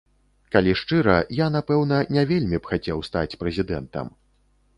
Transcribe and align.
Калі 0.53 0.71
шчыра, 0.79 1.17
я, 1.39 1.47
напэўна, 1.57 1.99
не 2.15 2.23
вельмі 2.33 2.57
б 2.61 2.73
хацеў 2.73 3.05
стаць 3.11 3.37
прэзідэнтам. 3.45 4.13